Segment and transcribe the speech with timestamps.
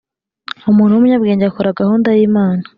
[0.71, 2.63] umuntu w'umunyabwenge akora gahunda y'imana